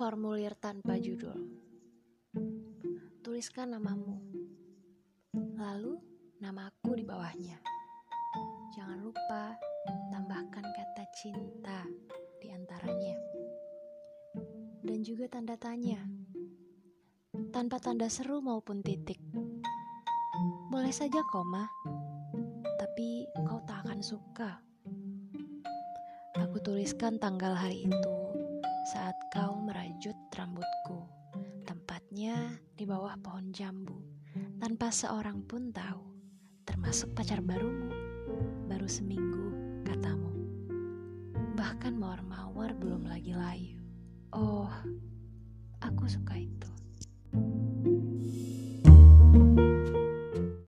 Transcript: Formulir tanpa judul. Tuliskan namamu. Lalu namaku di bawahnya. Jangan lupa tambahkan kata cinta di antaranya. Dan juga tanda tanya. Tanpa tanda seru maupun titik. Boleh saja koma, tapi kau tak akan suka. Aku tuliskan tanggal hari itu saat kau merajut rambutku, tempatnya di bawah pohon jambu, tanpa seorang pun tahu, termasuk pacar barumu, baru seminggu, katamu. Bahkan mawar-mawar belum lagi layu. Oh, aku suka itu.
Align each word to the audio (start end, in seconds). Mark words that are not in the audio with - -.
Formulir 0.00 0.56
tanpa 0.56 0.96
judul. 0.96 1.44
Tuliskan 3.20 3.76
namamu. 3.76 4.16
Lalu 5.60 6.00
namaku 6.40 6.96
di 6.96 7.04
bawahnya. 7.04 7.60
Jangan 8.72 8.96
lupa 9.04 9.60
tambahkan 10.08 10.64
kata 10.64 11.04
cinta 11.12 11.84
di 12.40 12.48
antaranya. 12.48 13.12
Dan 14.80 15.04
juga 15.04 15.28
tanda 15.28 15.60
tanya. 15.60 16.00
Tanpa 17.52 17.76
tanda 17.76 18.08
seru 18.08 18.40
maupun 18.40 18.80
titik. 18.80 19.20
Boleh 20.72 20.96
saja 20.96 21.20
koma, 21.28 21.68
tapi 22.80 23.28
kau 23.44 23.60
tak 23.68 23.84
akan 23.84 24.00
suka. 24.00 24.64
Aku 26.40 26.56
tuliskan 26.64 27.20
tanggal 27.20 27.52
hari 27.52 27.84
itu 27.84 28.39
saat 28.90 29.14
kau 29.30 29.54
merajut 29.62 30.18
rambutku, 30.34 31.06
tempatnya 31.62 32.58
di 32.74 32.82
bawah 32.82 33.14
pohon 33.22 33.54
jambu, 33.54 33.94
tanpa 34.58 34.90
seorang 34.90 35.46
pun 35.46 35.70
tahu, 35.70 36.02
termasuk 36.66 37.14
pacar 37.14 37.38
barumu, 37.38 37.86
baru 38.66 38.90
seminggu, 38.90 39.54
katamu. 39.86 40.34
Bahkan 41.54 41.94
mawar-mawar 42.02 42.74
belum 42.74 43.06
lagi 43.06 43.30
layu. 43.30 43.78
Oh, 44.34 44.66
aku 45.78 46.10
suka 46.10 46.34
itu. 46.34 46.59